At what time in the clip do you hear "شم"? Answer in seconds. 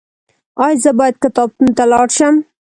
2.17-2.35